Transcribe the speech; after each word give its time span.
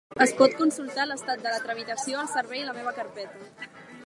Es 0.25 0.31
pot 0.37 0.55
consultar 0.61 1.05
l'estat 1.11 1.45
de 1.45 1.53
la 1.57 1.61
tramitació 1.67 2.23
al 2.25 2.33
servei 2.35 2.67
La 2.71 2.77
meva 2.81 2.97
carpeta. 3.01 3.53